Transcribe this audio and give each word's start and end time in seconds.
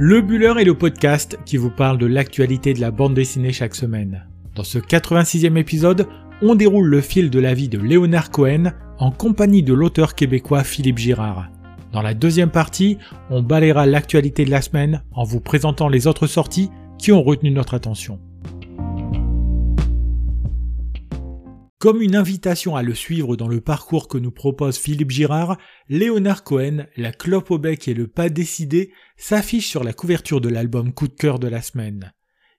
Le 0.00 0.20
Buller 0.20 0.54
est 0.60 0.64
le 0.64 0.78
podcast 0.78 1.40
qui 1.44 1.56
vous 1.56 1.70
parle 1.70 1.98
de 1.98 2.06
l'actualité 2.06 2.72
de 2.72 2.80
la 2.80 2.92
bande 2.92 3.14
dessinée 3.14 3.52
chaque 3.52 3.74
semaine. 3.74 4.28
Dans 4.54 4.62
ce 4.62 4.78
86e 4.78 5.56
épisode, 5.56 6.06
on 6.40 6.54
déroule 6.54 6.86
le 6.86 7.00
fil 7.00 7.30
de 7.30 7.40
la 7.40 7.52
vie 7.52 7.68
de 7.68 7.80
Léonard 7.80 8.30
Cohen 8.30 8.70
en 9.00 9.10
compagnie 9.10 9.64
de 9.64 9.74
l'auteur 9.74 10.14
québécois 10.14 10.62
Philippe 10.62 10.98
Girard. 10.98 11.48
Dans 11.90 12.00
la 12.00 12.14
deuxième 12.14 12.50
partie, 12.50 12.96
on 13.28 13.42
balayera 13.42 13.86
l'actualité 13.86 14.44
de 14.44 14.52
la 14.52 14.62
semaine 14.62 15.02
en 15.10 15.24
vous 15.24 15.40
présentant 15.40 15.88
les 15.88 16.06
autres 16.06 16.28
sorties 16.28 16.70
qui 16.96 17.10
ont 17.10 17.24
retenu 17.24 17.50
notre 17.50 17.74
attention. 17.74 18.20
Comme 21.78 22.02
une 22.02 22.16
invitation 22.16 22.74
à 22.74 22.82
le 22.82 22.92
suivre 22.92 23.36
dans 23.36 23.46
le 23.46 23.60
parcours 23.60 24.08
que 24.08 24.18
nous 24.18 24.32
propose 24.32 24.78
Philippe 24.78 25.12
Girard, 25.12 25.58
Léonard 25.88 26.42
Cohen, 26.42 26.86
la 26.96 27.12
clope 27.12 27.52
au 27.52 27.58
bec 27.58 27.86
et 27.86 27.94
le 27.94 28.08
pas 28.08 28.28
décidé 28.30 28.92
s'affiche 29.16 29.68
sur 29.68 29.84
la 29.84 29.92
couverture 29.92 30.40
de 30.40 30.48
l'album 30.48 30.92
Coup 30.92 31.06
de 31.06 31.14
cœur 31.14 31.38
de 31.38 31.46
la 31.46 31.62
semaine. 31.62 32.12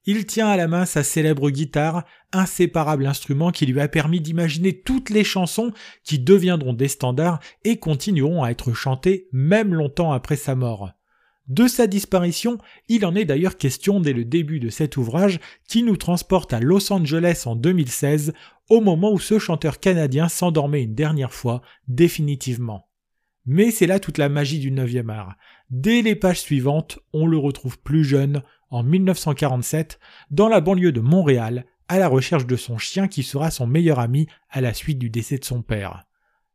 Il 0.05 0.25
tient 0.25 0.47
à 0.47 0.55
la 0.55 0.70
main 0.70 0.85
sa 0.85 1.03
célèbre 1.03 1.49
guitare, 1.49 2.05
inséparable 2.31 3.05
instrument 3.05 3.52
qui 3.52 3.66
lui 3.66 3.81
a 3.81 3.89
permis 3.89 4.21
d'imaginer 4.21 4.80
toutes 4.80 5.09
les 5.09 5.25
chansons 5.25 5.73
qui 6.05 6.20
deviendront 6.20 6.73
des 6.73 6.88
standards 6.88 7.41
et 7.66 7.77
continueront 7.77 8.44
à 8.44 8.52
être 8.52 8.72
chantées 8.72 9.27
même 9.33 9.73
longtemps 9.73 10.13
après 10.13 10.38
sa 10.38 10.55
mort. 10.55 10.94
De 11.49 11.67
sa 11.67 11.88
disparition, 11.88 12.59
il 12.89 13.05
en 13.05 13.16
est 13.16 13.26
d'ailleurs 13.26 13.58
question 13.58 13.99
dès 13.99 14.13
le 14.13 14.23
début 14.23 14.59
de 14.59 14.70
cet 14.70 14.98
ouvrage 14.98 15.39
qui 15.67 15.81
nous 15.81 15.98
transporte 15.98 16.53
à 16.53 16.59
Los 16.59 16.94
Angeles 16.94 17.44
en 17.48 17.55
2016 17.55 18.34
au 18.70 18.81
moment 18.81 19.12
où 19.12 19.20
ce 19.20 19.39
chanteur 19.39 19.80
canadien 19.80 20.30
s'endormait 20.30 20.84
une 20.84 20.94
dernière 20.94 21.34
fois 21.34 21.63
définitivement. 21.88 22.88
Mais 23.48 23.72
c'est 23.72 23.88
là 23.88 23.99
toute 23.99 24.20
la 24.20 24.30
magie 24.30 24.59
du 24.59 24.72
9e 24.72 25.09
art. 25.09 25.35
Dès 25.72 26.03
les 26.03 26.16
pages 26.16 26.41
suivantes, 26.41 27.00
on 27.14 27.25
le 27.25 27.39
retrouve 27.39 27.80
plus 27.80 28.03
jeune, 28.03 28.44
en 28.70 28.83
1947, 28.83 30.00
dans 30.30 30.50
la 30.50 30.61
banlieue 30.61 30.92
de 30.92 31.02
Montréal, 31.02 31.66
à 31.88 31.97
la 31.97 32.08
recherche 32.08 32.45
de 32.45 32.55
son 32.58 32.77
chien 32.77 33.08
qui 33.08 33.23
sera 33.23 33.50
son 33.50 33.66
meilleur 33.66 33.97
ami 33.97 34.27
à 34.52 34.61
la 34.61 34.75
suite 34.75 35.00
du 35.00 35.09
décès 35.09 35.39
de 35.39 35.45
son 35.45 35.64
père. 35.64 36.05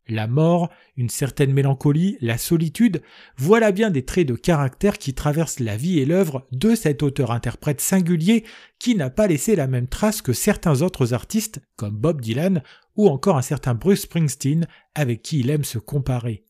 La 0.06 0.26
mort, 0.26 0.70
une 0.96 1.08
certaine 1.08 1.52
mélancolie, 1.52 2.18
la 2.20 2.36
solitude, 2.36 3.00
voilà 3.38 3.72
bien 3.72 3.90
des 3.90 4.04
traits 4.04 4.28
de 4.28 4.34
caractère 4.34 4.98
qui 4.98 5.14
traversent 5.14 5.60
la 5.60 5.78
vie 5.78 5.98
et 5.98 6.04
l'œuvre 6.04 6.46
de 6.52 6.74
cet 6.74 7.02
auteur-interprète 7.02 7.80
singulier 7.80 8.44
qui 8.78 8.96
n'a 8.96 9.08
pas 9.08 9.26
laissé 9.26 9.56
la 9.56 9.66
même 9.66 9.88
trace 9.88 10.20
que 10.20 10.34
certains 10.34 10.82
autres 10.82 11.14
artistes 11.14 11.60
comme 11.76 11.96
Bob 11.96 12.20
Dylan 12.20 12.62
ou 12.96 13.08
encore 13.08 13.38
un 13.38 13.42
certain 13.42 13.74
Bruce 13.74 14.02
Springsteen 14.02 14.66
avec 14.94 15.22
qui 15.22 15.40
il 15.40 15.48
aime 15.48 15.64
se 15.64 15.78
comparer. 15.78 16.44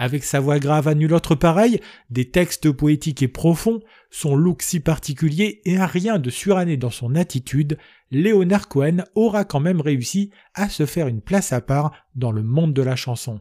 Avec 0.00 0.22
sa 0.22 0.38
voix 0.38 0.60
grave 0.60 0.86
à 0.86 0.94
nul 0.94 1.12
autre 1.12 1.34
pareil, 1.34 1.80
des 2.08 2.30
textes 2.30 2.70
poétiques 2.70 3.22
et 3.24 3.28
profonds, 3.28 3.80
son 4.10 4.36
look 4.36 4.62
si 4.62 4.78
particulier 4.78 5.60
et 5.64 5.76
un 5.76 5.86
rien 5.86 6.20
de 6.20 6.30
suranné 6.30 6.76
dans 6.76 6.90
son 6.90 7.16
attitude, 7.16 7.78
Léonard 8.12 8.68
Cohen 8.68 8.98
aura 9.16 9.44
quand 9.44 9.58
même 9.58 9.80
réussi 9.80 10.30
à 10.54 10.68
se 10.68 10.86
faire 10.86 11.08
une 11.08 11.20
place 11.20 11.52
à 11.52 11.60
part 11.60 11.92
dans 12.14 12.30
le 12.30 12.44
monde 12.44 12.72
de 12.72 12.82
la 12.82 12.94
chanson. 12.94 13.40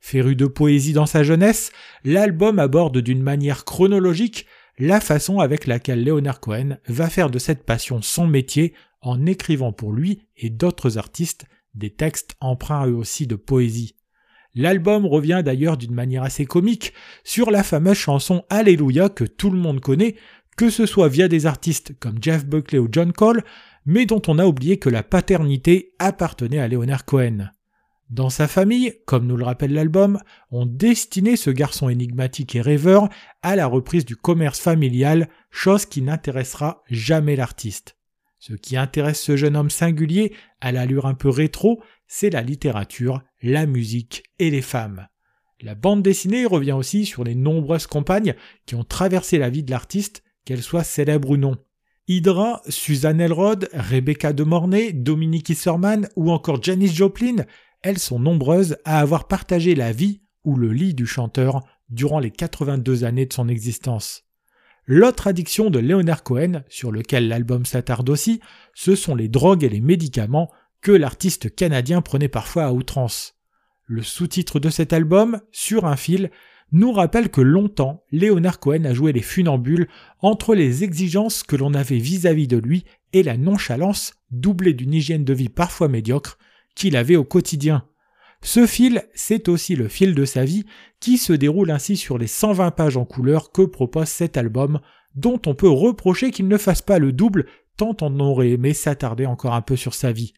Féru 0.00 0.34
de 0.34 0.46
poésie 0.46 0.94
dans 0.94 1.06
sa 1.06 1.22
jeunesse, 1.22 1.70
l'album 2.02 2.58
aborde 2.58 2.98
d'une 2.98 3.22
manière 3.22 3.64
chronologique 3.64 4.46
la 4.78 5.00
façon 5.00 5.38
avec 5.38 5.64
laquelle 5.68 6.02
Léonard 6.02 6.40
Cohen 6.40 6.76
va 6.88 7.08
faire 7.08 7.30
de 7.30 7.38
cette 7.38 7.64
passion 7.64 8.02
son 8.02 8.26
métier 8.26 8.74
en 9.00 9.26
écrivant 9.26 9.72
pour 9.72 9.92
lui 9.92 10.26
et 10.36 10.50
d'autres 10.50 10.98
artistes 10.98 11.46
des 11.74 11.90
textes 11.90 12.34
empreints 12.40 12.88
eux 12.88 12.94
aussi 12.94 13.28
de 13.28 13.36
poésie. 13.36 13.94
L'album 14.54 15.04
revient 15.06 15.42
d'ailleurs 15.44 15.76
d'une 15.76 15.94
manière 15.94 16.22
assez 16.22 16.46
comique 16.46 16.92
sur 17.24 17.50
la 17.50 17.62
fameuse 17.62 17.96
chanson 17.96 18.44
Alléluia 18.50 19.08
que 19.08 19.24
tout 19.24 19.50
le 19.50 19.58
monde 19.58 19.80
connaît, 19.80 20.14
que 20.56 20.70
ce 20.70 20.86
soit 20.86 21.08
via 21.08 21.28
des 21.28 21.46
artistes 21.46 21.98
comme 21.98 22.22
Jeff 22.22 22.46
Buckley 22.46 22.78
ou 22.78 22.88
John 22.90 23.12
Cole, 23.12 23.42
mais 23.84 24.06
dont 24.06 24.22
on 24.28 24.38
a 24.38 24.46
oublié 24.46 24.78
que 24.78 24.88
la 24.88 25.02
paternité 25.02 25.94
appartenait 25.98 26.60
à 26.60 26.68
Leonard 26.68 27.04
Cohen. 27.04 27.48
Dans 28.10 28.30
sa 28.30 28.46
famille, 28.46 28.94
comme 29.06 29.26
nous 29.26 29.36
le 29.36 29.44
rappelle 29.44 29.72
l'album, 29.72 30.20
on 30.50 30.66
destinait 30.66 31.36
ce 31.36 31.50
garçon 31.50 31.88
énigmatique 31.88 32.54
et 32.54 32.60
rêveur 32.60 33.08
à 33.42 33.56
la 33.56 33.66
reprise 33.66 34.04
du 34.04 34.14
commerce 34.14 34.60
familial, 34.60 35.28
chose 35.50 35.86
qui 35.86 36.02
n'intéressera 36.02 36.82
jamais 36.90 37.34
l'artiste. 37.34 37.96
Ce 38.38 38.52
qui 38.52 38.76
intéresse 38.76 39.22
ce 39.22 39.36
jeune 39.36 39.56
homme 39.56 39.70
singulier, 39.70 40.34
à 40.60 40.70
l'allure 40.70 41.06
un 41.06 41.14
peu 41.14 41.30
rétro, 41.30 41.82
c'est 42.06 42.30
la 42.30 42.42
littérature, 42.42 43.22
la 43.42 43.66
musique 43.66 44.24
et 44.38 44.50
les 44.50 44.62
femmes. 44.62 45.08
La 45.60 45.74
bande 45.74 46.02
dessinée 46.02 46.46
revient 46.46 46.72
aussi 46.72 47.06
sur 47.06 47.24
les 47.24 47.34
nombreuses 47.34 47.86
compagnes 47.86 48.34
qui 48.66 48.74
ont 48.74 48.84
traversé 48.84 49.38
la 49.38 49.50
vie 49.50 49.62
de 49.62 49.70
l'artiste, 49.70 50.22
qu'elles 50.44 50.62
soient 50.62 50.84
célèbres 50.84 51.30
ou 51.30 51.36
non. 51.36 51.56
Hydra, 52.06 52.60
Suzanne 52.68 53.20
Elrod, 53.20 53.68
Rebecca 53.72 54.34
de 54.34 54.44
Mornay, 54.44 54.92
Dominique 54.92 55.48
Isserman 55.48 56.08
ou 56.16 56.30
encore 56.30 56.62
Janis 56.62 56.94
Joplin, 56.94 57.36
elles 57.82 57.98
sont 57.98 58.18
nombreuses 58.18 58.76
à 58.84 59.00
avoir 59.00 59.26
partagé 59.26 59.74
la 59.74 59.92
vie 59.92 60.20
ou 60.44 60.56
le 60.56 60.72
lit 60.72 60.92
du 60.92 61.06
chanteur 61.06 61.62
durant 61.88 62.18
les 62.18 62.30
82 62.30 63.04
années 63.04 63.26
de 63.26 63.32
son 63.32 63.48
existence. 63.48 64.24
L'autre 64.86 65.28
addiction 65.28 65.70
de 65.70 65.78
Leonard 65.78 66.22
Cohen, 66.22 66.62
sur 66.68 66.92
lequel 66.92 67.28
l'album 67.28 67.64
s'attarde 67.64 68.10
aussi, 68.10 68.40
ce 68.74 68.94
sont 68.94 69.14
les 69.14 69.28
drogues 69.28 69.64
et 69.64 69.70
les 69.70 69.80
médicaments 69.80 70.50
que 70.84 70.92
l'artiste 70.92 71.52
canadien 71.52 72.02
prenait 72.02 72.28
parfois 72.28 72.64
à 72.64 72.72
outrance. 72.72 73.36
Le 73.86 74.02
sous-titre 74.02 74.60
de 74.60 74.68
cet 74.68 74.92
album, 74.92 75.40
Sur 75.50 75.86
un 75.86 75.96
fil, 75.96 76.30
nous 76.72 76.92
rappelle 76.92 77.30
que 77.30 77.40
longtemps, 77.40 78.04
Léonard 78.12 78.60
Cohen 78.60 78.84
a 78.84 78.92
joué 78.92 79.12
les 79.12 79.22
funambules 79.22 79.88
entre 80.20 80.54
les 80.54 80.84
exigences 80.84 81.42
que 81.42 81.56
l'on 81.56 81.72
avait 81.72 81.96
vis-à-vis 81.96 82.48
de 82.48 82.58
lui 82.58 82.84
et 83.14 83.22
la 83.22 83.38
nonchalance, 83.38 84.12
doublée 84.30 84.74
d'une 84.74 84.92
hygiène 84.92 85.24
de 85.24 85.32
vie 85.32 85.48
parfois 85.48 85.88
médiocre, 85.88 86.36
qu'il 86.74 86.96
avait 86.96 87.16
au 87.16 87.24
quotidien. 87.24 87.86
Ce 88.42 88.66
fil, 88.66 89.04
c'est 89.14 89.48
aussi 89.48 89.76
le 89.76 89.88
fil 89.88 90.14
de 90.14 90.26
sa 90.26 90.44
vie 90.44 90.66
qui 91.00 91.16
se 91.16 91.32
déroule 91.32 91.70
ainsi 91.70 91.96
sur 91.96 92.18
les 92.18 92.26
120 92.26 92.72
pages 92.72 92.98
en 92.98 93.06
couleur 93.06 93.52
que 93.52 93.62
propose 93.62 94.08
cet 94.08 94.36
album, 94.36 94.80
dont 95.14 95.40
on 95.46 95.54
peut 95.54 95.70
reprocher 95.70 96.30
qu'il 96.30 96.48
ne 96.48 96.58
fasse 96.58 96.82
pas 96.82 96.98
le 96.98 97.12
double 97.12 97.46
tant 97.78 97.96
on 98.02 98.20
aurait 98.20 98.50
aimé 98.50 98.74
s'attarder 98.74 99.24
encore 99.24 99.54
un 99.54 99.62
peu 99.62 99.76
sur 99.76 99.94
sa 99.94 100.12
vie. 100.12 100.34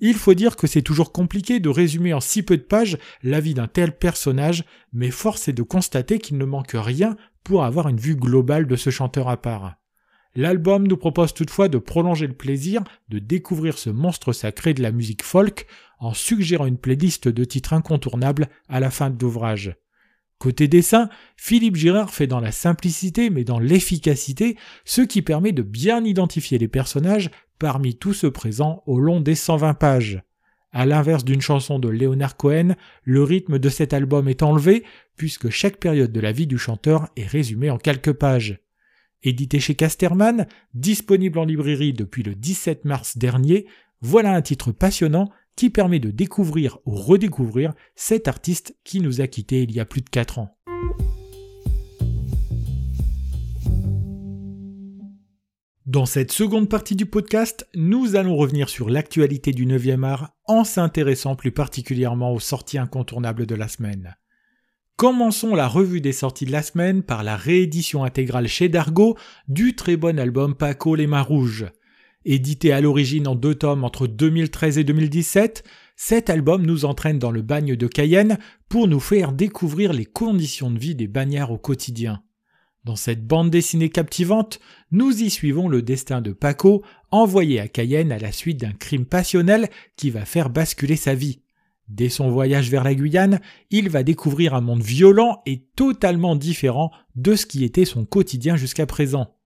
Il 0.00 0.14
faut 0.14 0.34
dire 0.34 0.56
que 0.56 0.66
c'est 0.66 0.82
toujours 0.82 1.12
compliqué 1.12 1.60
de 1.60 1.68
résumer 1.68 2.14
en 2.14 2.20
si 2.20 2.42
peu 2.42 2.56
de 2.56 2.62
pages 2.62 2.98
la 3.22 3.40
vie 3.40 3.54
d'un 3.54 3.66
tel 3.66 3.96
personnage, 3.96 4.64
mais 4.92 5.10
force 5.10 5.48
est 5.48 5.52
de 5.52 5.62
constater 5.62 6.18
qu'il 6.18 6.38
ne 6.38 6.44
manque 6.44 6.72
rien 6.74 7.16
pour 7.42 7.64
avoir 7.64 7.88
une 7.88 7.98
vue 7.98 8.16
globale 8.16 8.66
de 8.66 8.76
ce 8.76 8.90
chanteur 8.90 9.28
à 9.28 9.40
part. 9.40 9.74
L'album 10.34 10.86
nous 10.86 10.96
propose 10.96 11.34
toutefois 11.34 11.68
de 11.68 11.78
prolonger 11.78 12.26
le 12.26 12.34
plaisir 12.34 12.84
de 13.08 13.18
découvrir 13.18 13.78
ce 13.78 13.90
monstre 13.90 14.32
sacré 14.32 14.74
de 14.74 14.82
la 14.82 14.92
musique 14.92 15.24
folk 15.24 15.66
en 15.98 16.14
suggérant 16.14 16.66
une 16.66 16.78
playlist 16.78 17.26
de 17.26 17.44
titres 17.44 17.72
incontournables 17.72 18.48
à 18.68 18.78
la 18.78 18.90
fin 18.90 19.10
de 19.10 19.20
l'ouvrage. 19.20 19.74
Côté 20.38 20.68
dessin, 20.68 21.08
Philippe 21.36 21.74
Girard 21.74 22.10
fait 22.10 22.28
dans 22.28 22.38
la 22.38 22.52
simplicité 22.52 23.30
mais 23.30 23.42
dans 23.42 23.58
l'efficacité, 23.58 24.56
ce 24.84 25.00
qui 25.00 25.22
permet 25.22 25.50
de 25.50 25.62
bien 25.62 26.04
identifier 26.04 26.58
les 26.58 26.68
personnages 26.68 27.30
parmi 27.58 27.96
tous 27.96 28.14
ceux 28.14 28.30
présents 28.30 28.82
au 28.86 28.98
long 28.98 29.20
des 29.20 29.34
120 29.34 29.74
pages. 29.74 30.22
À 30.70 30.86
l'inverse 30.86 31.24
d'une 31.24 31.40
chanson 31.40 31.78
de 31.78 31.88
Leonard 31.88 32.36
Cohen, 32.36 32.74
le 33.02 33.22
rythme 33.22 33.58
de 33.58 33.68
cet 33.68 33.92
album 33.92 34.28
est 34.28 34.42
enlevé 34.42 34.84
puisque 35.16 35.48
chaque 35.48 35.78
période 35.78 36.12
de 36.12 36.20
la 36.20 36.32
vie 36.32 36.46
du 36.46 36.58
chanteur 36.58 37.08
est 37.16 37.26
résumée 37.26 37.70
en 37.70 37.78
quelques 37.78 38.12
pages. 38.12 38.60
Édité 39.22 39.58
chez 39.58 39.74
Casterman, 39.74 40.46
disponible 40.74 41.38
en 41.38 41.44
librairie 41.44 41.92
depuis 41.92 42.22
le 42.22 42.34
17 42.34 42.84
mars 42.84 43.18
dernier, 43.18 43.66
voilà 44.00 44.32
un 44.32 44.42
titre 44.42 44.70
passionnant 44.70 45.30
qui 45.56 45.70
permet 45.70 45.98
de 45.98 46.12
découvrir 46.12 46.78
ou 46.84 46.94
redécouvrir 46.94 47.72
cet 47.96 48.28
artiste 48.28 48.76
qui 48.84 49.00
nous 49.00 49.20
a 49.20 49.26
quittés 49.26 49.62
il 49.62 49.72
y 49.72 49.80
a 49.80 49.84
plus 49.84 50.02
de 50.02 50.08
4 50.08 50.38
ans. 50.38 50.56
Dans 55.88 56.04
cette 56.04 56.32
seconde 56.32 56.68
partie 56.68 56.96
du 56.96 57.06
podcast, 57.06 57.66
nous 57.74 58.14
allons 58.14 58.36
revenir 58.36 58.68
sur 58.68 58.90
l'actualité 58.90 59.52
du 59.52 59.64
9e 59.64 60.04
art 60.04 60.34
en 60.44 60.62
s'intéressant 60.62 61.34
plus 61.34 61.50
particulièrement 61.50 62.34
aux 62.34 62.40
sorties 62.40 62.76
incontournables 62.76 63.46
de 63.46 63.54
la 63.54 63.68
semaine. 63.68 64.14
Commençons 64.96 65.54
la 65.54 65.66
revue 65.66 66.02
des 66.02 66.12
sorties 66.12 66.44
de 66.44 66.52
la 66.52 66.60
semaine 66.60 67.02
par 67.02 67.22
la 67.22 67.36
réédition 67.36 68.04
intégrale 68.04 68.48
chez 68.48 68.68
Dargo 68.68 69.16
du 69.48 69.76
très 69.76 69.96
bon 69.96 70.18
album 70.18 70.54
Paco 70.54 70.94
les 70.94 71.06
Mains 71.06 71.22
Rouges. 71.22 71.64
Édité 72.26 72.70
à 72.74 72.82
l'origine 72.82 73.26
en 73.26 73.34
deux 73.34 73.54
tomes 73.54 73.82
entre 73.82 74.06
2013 74.06 74.76
et 74.76 74.84
2017, 74.84 75.64
cet 75.96 76.28
album 76.28 76.66
nous 76.66 76.84
entraîne 76.84 77.18
dans 77.18 77.30
le 77.30 77.40
bagne 77.40 77.76
de 77.76 77.86
Cayenne 77.86 78.36
pour 78.68 78.88
nous 78.88 79.00
faire 79.00 79.32
découvrir 79.32 79.94
les 79.94 80.04
conditions 80.04 80.70
de 80.70 80.78
vie 80.78 80.94
des 80.94 81.08
bagnards 81.08 81.50
au 81.50 81.58
quotidien. 81.58 82.22
Dans 82.88 82.96
cette 82.96 83.26
bande 83.26 83.50
dessinée 83.50 83.90
captivante, 83.90 84.60
nous 84.92 85.22
y 85.22 85.28
suivons 85.28 85.68
le 85.68 85.82
destin 85.82 86.22
de 86.22 86.32
Paco, 86.32 86.82
envoyé 87.10 87.60
à 87.60 87.68
Cayenne 87.68 88.12
à 88.12 88.18
la 88.18 88.32
suite 88.32 88.60
d'un 88.62 88.72
crime 88.72 89.04
passionnel 89.04 89.68
qui 89.96 90.08
va 90.08 90.24
faire 90.24 90.48
basculer 90.48 90.96
sa 90.96 91.14
vie. 91.14 91.42
Dès 91.90 92.08
son 92.08 92.30
voyage 92.30 92.70
vers 92.70 92.84
la 92.84 92.94
Guyane, 92.94 93.40
il 93.70 93.90
va 93.90 94.02
découvrir 94.02 94.54
un 94.54 94.62
monde 94.62 94.80
violent 94.80 95.42
et 95.44 95.66
totalement 95.76 96.34
différent 96.34 96.90
de 97.14 97.36
ce 97.36 97.44
qui 97.44 97.62
était 97.62 97.84
son 97.84 98.06
quotidien 98.06 98.56
jusqu'à 98.56 98.86
présent. 98.86 99.36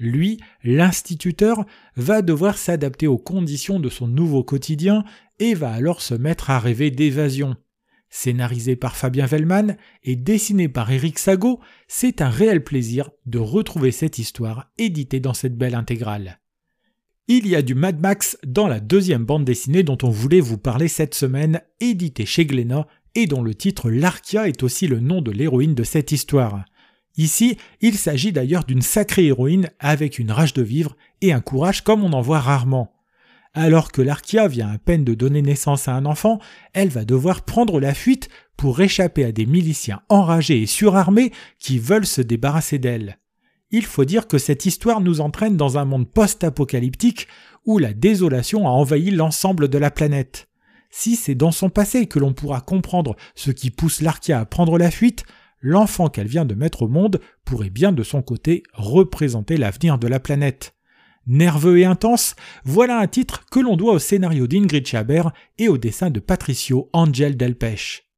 Lui, 0.00 0.40
l'instituteur, 0.64 1.66
va 1.94 2.20
devoir 2.20 2.58
s'adapter 2.58 3.06
aux 3.06 3.16
conditions 3.16 3.78
de 3.78 3.90
son 3.90 4.08
nouveau 4.08 4.42
quotidien 4.42 5.04
et 5.38 5.54
va 5.54 5.70
alors 5.70 6.02
se 6.02 6.14
mettre 6.14 6.50
à 6.50 6.58
rêver 6.58 6.90
d'évasion. 6.90 7.54
Scénarisé 8.10 8.74
par 8.74 8.96
Fabien 8.96 9.26
Vellman 9.26 9.76
et 10.02 10.16
dessiné 10.16 10.68
par 10.68 10.90
Eric 10.90 11.18
Sago, 11.18 11.60
c'est 11.88 12.22
un 12.22 12.30
réel 12.30 12.64
plaisir 12.64 13.10
de 13.26 13.38
retrouver 13.38 13.92
cette 13.92 14.18
histoire 14.18 14.70
éditée 14.78 15.20
dans 15.20 15.34
cette 15.34 15.56
belle 15.56 15.74
intégrale. 15.74 16.40
Il 17.30 17.46
y 17.46 17.54
a 17.54 17.60
du 17.60 17.74
Mad 17.74 18.00
Max 18.00 18.38
dans 18.46 18.66
la 18.66 18.80
deuxième 18.80 19.26
bande 19.26 19.44
dessinée 19.44 19.82
dont 19.82 19.98
on 20.02 20.08
voulait 20.08 20.40
vous 20.40 20.56
parler 20.56 20.88
cette 20.88 21.14
semaine, 21.14 21.60
éditée 21.78 22.24
chez 22.24 22.46
Glénat 22.46 22.86
et 23.14 23.26
dont 23.26 23.42
le 23.42 23.54
titre 23.54 23.90
L'Archia 23.90 24.48
est 24.48 24.62
aussi 24.62 24.86
le 24.86 25.00
nom 25.00 25.20
de 25.20 25.30
l'héroïne 25.30 25.74
de 25.74 25.84
cette 25.84 26.10
histoire. 26.10 26.64
Ici, 27.18 27.58
il 27.82 27.98
s'agit 27.98 28.32
d'ailleurs 28.32 28.64
d'une 28.64 28.80
sacrée 28.80 29.26
héroïne 29.26 29.70
avec 29.78 30.18
une 30.18 30.30
rage 30.30 30.54
de 30.54 30.62
vivre 30.62 30.96
et 31.20 31.32
un 31.32 31.40
courage 31.40 31.82
comme 31.82 32.02
on 32.02 32.12
en 32.14 32.22
voit 32.22 32.40
rarement. 32.40 32.97
Alors 33.58 33.92
que 33.92 34.02
l'Archia 34.02 34.48
vient 34.48 34.70
à 34.70 34.78
peine 34.78 35.04
de 35.04 35.14
donner 35.14 35.42
naissance 35.42 35.88
à 35.88 35.94
un 35.94 36.06
enfant, 36.06 36.38
elle 36.72 36.88
va 36.88 37.04
devoir 37.04 37.42
prendre 37.42 37.80
la 37.80 37.94
fuite 37.94 38.28
pour 38.56 38.80
échapper 38.80 39.24
à 39.24 39.32
des 39.32 39.46
miliciens 39.46 40.00
enragés 40.08 40.62
et 40.62 40.66
surarmés 40.66 41.32
qui 41.58 41.78
veulent 41.78 42.06
se 42.06 42.22
débarrasser 42.22 42.78
d'elle 42.78 43.18
il 43.70 43.84
faut 43.84 44.04
dire 44.04 44.26
que 44.26 44.38
cette 44.38 44.66
histoire 44.66 45.00
nous 45.00 45.20
entraîne 45.20 45.56
dans 45.56 45.78
un 45.78 45.84
monde 45.84 46.08
post-apocalyptique 46.08 47.28
où 47.66 47.78
la 47.78 47.92
désolation 47.92 48.66
a 48.66 48.70
envahi 48.70 49.10
l'ensemble 49.10 49.68
de 49.68 49.78
la 49.78 49.90
planète. 49.90 50.48
Si 50.90 51.16
c'est 51.16 51.34
dans 51.34 51.52
son 51.52 51.68
passé 51.68 52.06
que 52.06 52.18
l'on 52.18 52.32
pourra 52.32 52.62
comprendre 52.62 53.14
ce 53.34 53.50
qui 53.50 53.70
pousse 53.70 54.00
l'Arkia 54.00 54.40
à 54.40 54.46
prendre 54.46 54.78
la 54.78 54.90
fuite, 54.90 55.24
l'enfant 55.60 56.08
qu'elle 56.08 56.28
vient 56.28 56.46
de 56.46 56.54
mettre 56.54 56.82
au 56.82 56.88
monde 56.88 57.20
pourrait 57.44 57.68
bien 57.68 57.92
de 57.92 58.02
son 58.02 58.22
côté 58.22 58.62
représenter 58.72 59.58
l'avenir 59.58 59.98
de 59.98 60.08
la 60.08 60.20
planète. 60.20 60.74
Nerveux 61.28 61.78
et 61.78 61.84
intense, 61.84 62.34
voilà 62.64 62.98
un 62.98 63.06
titre 63.06 63.44
que 63.50 63.60
l'on 63.60 63.76
doit 63.76 63.92
au 63.92 63.98
scénario 63.98 64.46
d'Ingrid 64.46 64.86
Chabert 64.86 65.30
et 65.58 65.68
au 65.68 65.76
dessin 65.76 66.08
de 66.08 66.20
Patricio 66.20 66.88
Angel 66.94 67.36
Delpech. 67.36 68.08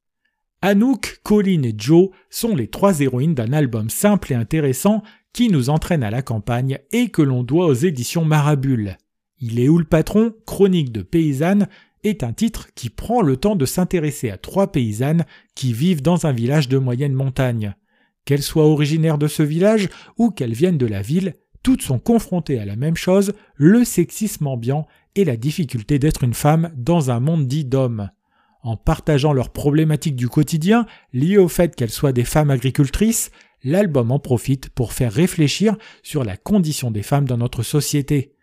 Anouk, 0.61 1.19
Colin 1.21 1.63
et 1.63 1.75
Joe 1.77 2.09
sont 2.29 2.55
les 2.55 2.67
trois 2.67 3.01
héroïnes 3.01 3.35
d'un 3.35 3.51
album 3.51 3.89
simple 3.89 4.31
et 4.31 4.35
intéressant 4.35 5.03
qui 5.33 5.49
nous 5.49 5.69
entraîne 5.69 6.03
à 6.03 6.09
la 6.09 6.21
campagne 6.21 6.79
et 6.93 7.09
que 7.09 7.21
l'on 7.21 7.43
doit 7.43 7.65
aux 7.65 7.73
éditions 7.73 8.23
Marabule. 8.23 8.97
Il 9.39 9.59
est 9.59 9.67
où 9.67 9.77
le 9.77 9.83
patron, 9.83 10.33
chronique 10.45 10.93
de 10.93 11.01
paysanne, 11.01 11.67
est 12.05 12.23
un 12.23 12.31
titre 12.31 12.69
qui 12.75 12.89
prend 12.89 13.21
le 13.21 13.35
temps 13.35 13.57
de 13.57 13.65
s'intéresser 13.65 14.29
à 14.29 14.37
trois 14.37 14.71
paysannes 14.71 15.25
qui 15.53 15.73
vivent 15.73 16.01
dans 16.01 16.27
un 16.27 16.31
village 16.31 16.69
de 16.69 16.77
moyenne 16.77 17.13
montagne. 17.13 17.75
Qu'elles 18.23 18.41
soient 18.41 18.67
originaires 18.67 19.17
de 19.17 19.27
ce 19.27 19.43
village 19.43 19.89
ou 20.17 20.31
qu'elles 20.31 20.53
viennent 20.53 20.77
de 20.77 20.85
la 20.85 21.01
ville, 21.01 21.33
toutes 21.63 21.81
sont 21.81 21.99
confrontées 21.99 22.59
à 22.59 22.65
la 22.65 22.75
même 22.75 22.95
chose, 22.95 23.33
le 23.55 23.83
sexisme 23.83 24.47
ambiant 24.47 24.87
et 25.15 25.25
la 25.25 25.37
difficulté 25.37 25.99
d'être 25.99 26.23
une 26.23 26.33
femme 26.33 26.71
dans 26.75 27.11
un 27.11 27.19
monde 27.19 27.47
dit 27.47 27.65
d'hommes. 27.65 28.09
En 28.63 28.77
partageant 28.77 29.33
leurs 29.33 29.49
problématiques 29.49 30.15
du 30.15 30.29
quotidien, 30.29 30.85
liées 31.13 31.37
au 31.37 31.47
fait 31.47 31.75
qu'elles 31.75 31.89
soient 31.89 32.13
des 32.13 32.23
femmes 32.23 32.51
agricultrices, 32.51 33.31
l'album 33.63 34.11
en 34.11 34.19
profite 34.19 34.69
pour 34.69 34.93
faire 34.93 35.11
réfléchir 35.11 35.75
sur 36.03 36.23
la 36.23 36.37
condition 36.37 36.91
des 36.91 37.03
femmes 37.03 37.25
dans 37.25 37.37
notre 37.37 37.63
société. 37.63 38.35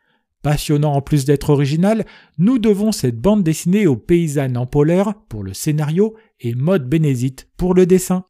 Passionnant 0.42 0.92
en 0.92 1.00
plus 1.00 1.24
d'être 1.24 1.50
original, 1.50 2.04
nous 2.38 2.58
devons 2.58 2.92
cette 2.92 3.20
bande 3.20 3.42
dessinée 3.42 3.86
aux 3.86 3.96
paysannes 3.96 4.56
en 4.56 4.66
polaire 4.66 5.14
pour 5.28 5.42
le 5.42 5.52
scénario 5.52 6.14
et 6.40 6.54
Maud 6.54 6.88
Bénézite 6.88 7.48
pour 7.56 7.74
le 7.74 7.86
dessin. 7.86 8.24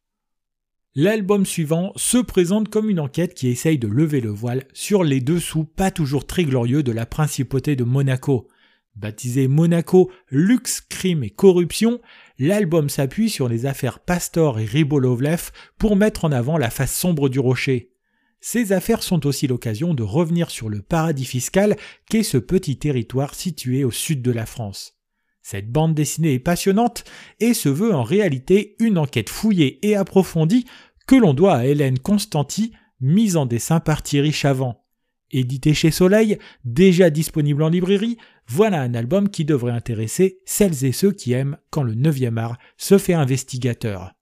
L'album 1.01 1.47
suivant 1.47 1.93
se 1.95 2.19
présente 2.19 2.71
comme 2.71 2.91
une 2.91 2.99
enquête 2.99 3.33
qui 3.33 3.47
essaye 3.47 3.79
de 3.79 3.87
lever 3.87 4.21
le 4.21 4.31
voile 4.31 4.65
sur 4.73 5.05
les 5.05 5.21
dessous 5.21 5.63
pas 5.63 5.93
toujours 5.93 6.27
très 6.27 6.43
glorieux 6.43 6.83
de 6.83 6.91
la 6.91 7.07
principauté 7.07 7.77
de 7.77 7.85
Monaco. 7.85 8.49
Baptisé 8.97 9.47
Monaco, 9.47 10.11
luxe, 10.29 10.81
crime 10.81 11.23
et 11.23 11.31
corruption, 11.31 12.01
l'album 12.41 12.89
s'appuie 12.89 13.31
sur 13.31 13.49
les 13.49 13.65
affaires 13.65 14.01
Pastor 14.01 14.59
et 14.59 14.65
Ribolovlev 14.65 15.53
pour 15.79 15.95
mettre 15.95 16.25
en 16.25 16.33
avant 16.33 16.59
la 16.59 16.69
face 16.69 16.97
sombre 16.97 17.29
du 17.29 17.39
rocher. 17.39 17.93
Ces 18.41 18.73
affaires 18.73 19.05
sont 19.05 19.25
aussi 19.25 19.47
l'occasion 19.47 19.95
de 19.95 20.03
revenir 20.03 20.51
sur 20.51 20.69
le 20.69 20.83
paradis 20.83 21.27
fiscal 21.27 21.77
qu'est 22.11 22.25
ce 22.25 22.39
petit 22.39 22.77
territoire 22.77 23.37
situé 23.37 23.85
au 23.85 23.93
sud 23.93 24.21
de 24.21 24.33
la 24.33 24.47
France. 24.47 24.99
Cette 25.51 25.73
bande 25.73 25.95
dessinée 25.95 26.35
est 26.35 26.41
passionnante 26.41 27.05
et 27.41 27.55
se 27.55 27.71
veut 27.71 27.95
en 27.95 28.03
réalité 28.03 28.77
une 28.81 28.99
enquête 28.99 29.31
fouillée 29.31 29.79
et 29.81 29.97
approfondie 29.97 30.67
que 31.09 31.17
l'on 31.17 31.33
doit 31.33 31.57
à 31.57 31.65
Hélène 31.65 31.99
Constanti, 31.99 32.73
mise 33.01 33.39
en 33.39 33.47
dessin 33.47 33.81
par 33.81 34.03
Thierry 34.03 34.31
Chavant. 34.31 34.85
Édité 35.31 35.73
chez 35.73 35.91
Soleil, 35.91 36.39
déjà 36.67 37.09
disponible 37.09 37.63
en 37.63 37.71
librairie, 37.71 38.19
voilà 38.47 38.83
un 38.83 38.93
album 38.93 39.31
qui 39.31 39.47
devrait 39.47 39.73
intéresser 39.73 40.39
celles 40.45 40.85
et 40.85 40.93
ceux 40.93 41.13
qui 41.13 41.33
aiment 41.33 41.57
quand 41.71 41.83
le 41.83 41.95
9e 41.95 42.37
art 42.37 42.59
se 42.77 42.99
fait 42.99 43.15
investigateur. 43.15 44.13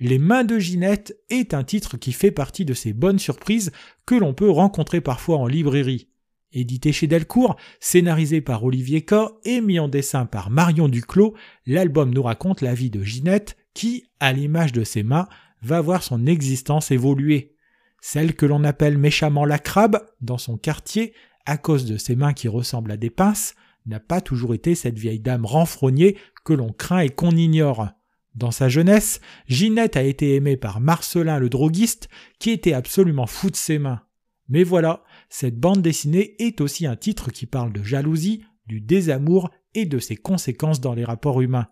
Les 0.00 0.18
mains 0.18 0.42
de 0.42 0.58
Ginette 0.58 1.16
est 1.30 1.54
un 1.54 1.62
titre 1.62 1.96
qui 1.96 2.10
fait 2.10 2.32
partie 2.32 2.64
de 2.64 2.74
ces 2.74 2.92
bonnes 2.92 3.20
surprises 3.20 3.70
que 4.04 4.16
l'on 4.16 4.34
peut 4.34 4.50
rencontrer 4.50 5.00
parfois 5.00 5.38
en 5.38 5.46
librairie. 5.46 6.08
Édité 6.52 6.92
chez 6.92 7.06
Delcourt, 7.06 7.54
scénarisé 7.78 8.40
par 8.40 8.64
Olivier 8.64 9.02
K 9.02 9.14
et 9.44 9.60
mis 9.60 9.78
en 9.78 9.88
dessin 9.88 10.26
par 10.26 10.50
Marion 10.50 10.88
Duclos, 10.88 11.34
l'album 11.64 12.12
nous 12.12 12.24
raconte 12.24 12.60
la 12.60 12.74
vie 12.74 12.90
de 12.90 13.04
Ginette 13.04 13.56
qui, 13.72 14.04
à 14.18 14.32
l'image 14.32 14.72
de 14.72 14.82
ses 14.82 15.04
mains, 15.04 15.28
va 15.62 15.80
voir 15.80 16.02
son 16.02 16.26
existence 16.26 16.90
évoluer. 16.90 17.54
Celle 18.00 18.34
que 18.34 18.46
l'on 18.46 18.64
appelle 18.64 18.98
méchamment 18.98 19.44
la 19.44 19.58
crabe 19.58 20.04
dans 20.20 20.38
son 20.38 20.56
quartier 20.56 21.14
à 21.46 21.56
cause 21.56 21.86
de 21.86 21.96
ses 21.96 22.16
mains 22.16 22.32
qui 22.32 22.48
ressemblent 22.48 22.92
à 22.92 22.96
des 22.96 23.10
pinces, 23.10 23.54
n'a 23.86 24.00
pas 24.00 24.20
toujours 24.20 24.54
été 24.54 24.74
cette 24.74 24.98
vieille 24.98 25.20
dame 25.20 25.44
renfrognée 25.44 26.16
que 26.44 26.52
l'on 26.52 26.72
craint 26.72 27.00
et 27.00 27.10
qu'on 27.10 27.32
ignore. 27.32 27.88
Dans 28.34 28.50
sa 28.50 28.68
jeunesse, 28.68 29.20
Ginette 29.46 29.96
a 29.96 30.02
été 30.02 30.34
aimée 30.36 30.56
par 30.56 30.80
Marcelin 30.80 31.38
le 31.38 31.48
droguiste, 31.48 32.08
qui 32.38 32.50
était 32.50 32.72
absolument 32.72 33.26
fou 33.26 33.50
de 33.50 33.56
ses 33.56 33.78
mains. 33.78 34.02
Mais 34.48 34.64
voilà, 34.64 35.02
cette 35.28 35.58
bande 35.58 35.82
dessinée 35.82 36.36
est 36.38 36.60
aussi 36.60 36.86
un 36.86 36.96
titre 36.96 37.30
qui 37.30 37.46
parle 37.46 37.72
de 37.72 37.82
jalousie, 37.82 38.44
du 38.66 38.80
désamour 38.80 39.50
et 39.74 39.84
de 39.84 39.98
ses 39.98 40.16
conséquences 40.16 40.80
dans 40.80 40.94
les 40.94 41.04
rapports 41.04 41.40
humains. 41.40 41.68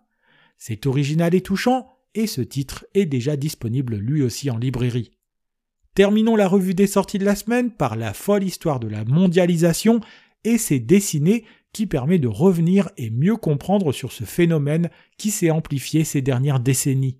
C'est 0.57 0.85
original 0.85 1.33
et 1.33 1.41
touchant, 1.41 1.97
et 2.15 2.27
ce 2.27 2.41
titre 2.41 2.85
est 2.93 3.05
déjà 3.05 3.35
disponible 3.35 3.95
lui 3.95 4.21
aussi 4.23 4.49
en 4.49 4.57
librairie. 4.57 5.11
Terminons 5.93 6.35
la 6.35 6.47
revue 6.47 6.73
des 6.73 6.87
sorties 6.87 7.19
de 7.19 7.25
la 7.25 7.35
semaine 7.35 7.71
par 7.71 7.95
la 7.95 8.13
folle 8.13 8.43
histoire 8.43 8.79
de 8.79 8.87
la 8.87 9.03
mondialisation 9.03 9.99
et 10.43 10.57
ses 10.57 10.79
dessinées 10.79 11.43
qui 11.73 11.85
permet 11.85 12.19
de 12.19 12.27
revenir 12.27 12.89
et 12.97 13.09
mieux 13.09 13.35
comprendre 13.35 13.91
sur 13.91 14.11
ce 14.11 14.23
phénomène 14.23 14.89
qui 15.17 15.31
s'est 15.31 15.51
amplifié 15.51 16.03
ces 16.03 16.21
dernières 16.21 16.59
décennies. 16.59 17.19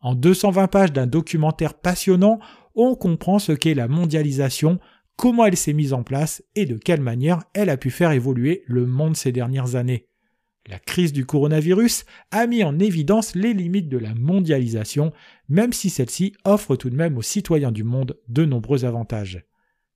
En 0.00 0.14
220 0.14 0.66
pages 0.68 0.92
d'un 0.92 1.06
documentaire 1.06 1.74
passionnant, 1.74 2.40
on 2.74 2.94
comprend 2.94 3.38
ce 3.38 3.52
qu'est 3.52 3.74
la 3.74 3.88
mondialisation, 3.88 4.80
comment 5.16 5.46
elle 5.46 5.56
s'est 5.56 5.72
mise 5.72 5.92
en 5.92 6.02
place 6.02 6.42
et 6.56 6.66
de 6.66 6.76
quelle 6.76 7.00
manière 7.00 7.42
elle 7.54 7.70
a 7.70 7.76
pu 7.76 7.90
faire 7.90 8.12
évoluer 8.12 8.64
le 8.66 8.86
monde 8.86 9.16
ces 9.16 9.30
dernières 9.30 9.76
années. 9.76 10.08
La 10.68 10.78
crise 10.78 11.12
du 11.12 11.26
coronavirus 11.26 12.04
a 12.30 12.46
mis 12.46 12.62
en 12.62 12.78
évidence 12.78 13.34
les 13.34 13.52
limites 13.52 13.88
de 13.88 13.98
la 13.98 14.14
mondialisation, 14.14 15.12
même 15.48 15.72
si 15.72 15.90
celle-ci 15.90 16.34
offre 16.44 16.76
tout 16.76 16.88
de 16.88 16.96
même 16.96 17.18
aux 17.18 17.22
citoyens 17.22 17.72
du 17.72 17.82
monde 17.82 18.18
de 18.28 18.44
nombreux 18.44 18.84
avantages. 18.84 19.44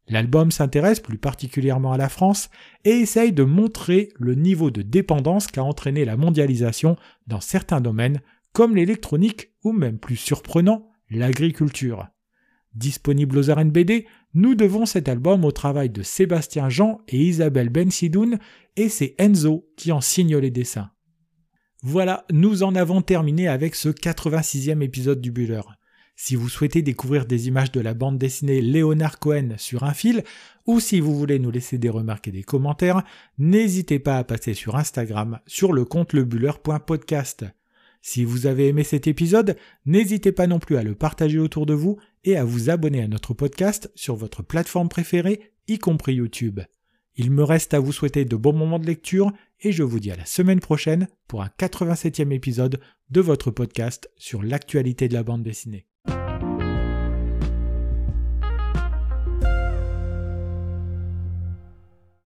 L'album 0.08 0.50
s'intéresse 0.50 1.00
plus 1.00 1.18
particulièrement 1.18 1.92
à 1.92 1.98
la 1.98 2.08
France 2.08 2.48
et 2.84 2.90
essaye 2.90 3.32
de 3.32 3.42
montrer 3.42 4.10
le 4.16 4.34
niveau 4.34 4.70
de 4.70 4.82
dépendance 4.82 5.48
qu'a 5.48 5.64
entraîné 5.64 6.04
la 6.04 6.16
mondialisation 6.16 6.96
dans 7.26 7.40
certains 7.40 7.80
domaines 7.80 8.20
comme 8.52 8.76
l'électronique 8.76 9.50
ou 9.64 9.72
même 9.72 9.98
plus 9.98 10.16
surprenant, 10.16 10.88
l'agriculture. 11.10 12.08
Disponible 12.76 13.38
aux 13.38 13.50
RNBD, 13.50 14.04
nous 14.34 14.54
devons 14.54 14.84
cet 14.84 15.08
album 15.08 15.46
au 15.46 15.50
travail 15.50 15.88
de 15.88 16.02
Sébastien 16.02 16.68
Jean 16.68 17.00
et 17.08 17.16
Isabelle 17.16 17.70
Bensidoun, 17.70 18.38
et 18.76 18.90
c'est 18.90 19.14
Enzo 19.16 19.66
qui 19.78 19.92
en 19.92 20.02
signe 20.02 20.36
les 20.36 20.50
dessins. 20.50 20.90
Voilà, 21.82 22.26
nous 22.30 22.62
en 22.62 22.74
avons 22.74 23.00
terminé 23.00 23.48
avec 23.48 23.74
ce 23.74 23.88
86e 23.88 24.82
épisode 24.82 25.22
du 25.22 25.30
Buller. 25.30 25.62
Si 26.16 26.36
vous 26.36 26.50
souhaitez 26.50 26.82
découvrir 26.82 27.24
des 27.24 27.48
images 27.48 27.72
de 27.72 27.80
la 27.80 27.94
bande 27.94 28.18
dessinée 28.18 28.60
Léonard 28.60 29.18
Cohen 29.20 29.54
sur 29.56 29.84
un 29.84 29.94
fil, 29.94 30.22
ou 30.66 30.78
si 30.78 31.00
vous 31.00 31.16
voulez 31.16 31.38
nous 31.38 31.50
laisser 31.50 31.78
des 31.78 31.88
remarques 31.88 32.28
et 32.28 32.32
des 32.32 32.42
commentaires, 32.42 33.04
n'hésitez 33.38 33.98
pas 33.98 34.18
à 34.18 34.24
passer 34.24 34.52
sur 34.52 34.76
Instagram 34.76 35.40
sur 35.46 35.72
le 35.72 35.86
compte 35.86 36.12
lebuller.podcast. 36.12 37.46
Si 38.08 38.24
vous 38.24 38.46
avez 38.46 38.68
aimé 38.68 38.84
cet 38.84 39.08
épisode, 39.08 39.56
n'hésitez 39.84 40.30
pas 40.30 40.46
non 40.46 40.60
plus 40.60 40.76
à 40.76 40.84
le 40.84 40.94
partager 40.94 41.40
autour 41.40 41.66
de 41.66 41.74
vous 41.74 41.98
et 42.26 42.36
à 42.36 42.44
vous 42.44 42.68
abonner 42.68 43.02
à 43.02 43.08
notre 43.08 43.32
podcast 43.32 43.90
sur 43.94 44.16
votre 44.16 44.42
plateforme 44.42 44.90
préférée, 44.90 45.52
y 45.68 45.78
compris 45.78 46.14
YouTube. 46.16 46.60
Il 47.14 47.30
me 47.30 47.42
reste 47.42 47.72
à 47.72 47.80
vous 47.80 47.92
souhaiter 47.92 48.26
de 48.26 48.36
bons 48.36 48.52
moments 48.52 48.78
de 48.78 48.86
lecture 48.86 49.32
et 49.60 49.72
je 49.72 49.82
vous 49.82 50.00
dis 50.00 50.10
à 50.10 50.16
la 50.16 50.26
semaine 50.26 50.60
prochaine 50.60 51.08
pour 51.28 51.42
un 51.42 51.50
87e 51.58 52.32
épisode 52.32 52.80
de 53.08 53.20
votre 53.22 53.50
podcast 53.50 54.10
sur 54.16 54.42
l'actualité 54.42 55.08
de 55.08 55.14
la 55.14 55.22
bande 55.22 55.42
dessinée. 55.42 55.86